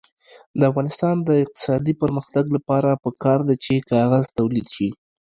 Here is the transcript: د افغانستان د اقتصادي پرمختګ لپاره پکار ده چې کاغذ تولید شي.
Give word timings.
د 0.59 0.61
افغانستان 0.71 1.15
د 1.27 1.29
اقتصادي 1.43 1.93
پرمختګ 2.03 2.45
لپاره 2.55 2.99
پکار 3.03 3.39
ده 3.47 3.55
چې 3.65 3.85
کاغذ 3.91 4.23
تولید 4.37 4.67
شي. 4.75 4.89